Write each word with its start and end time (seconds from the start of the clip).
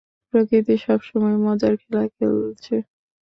প্রকৃতি 0.29 0.75
সবসময়ই 0.77 1.39
মজার 1.45 1.73
খেলা 1.81 2.03
খেলছে। 2.15 2.75